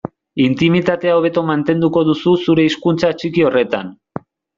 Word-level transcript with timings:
Intimitatea 0.43 1.17
hobeto 1.17 1.43
mantenduko 1.49 2.03
duzu 2.07 2.33
zure 2.47 2.65
hizkuntza 2.69 3.13
txiki 3.21 3.45
horretan. 3.51 3.93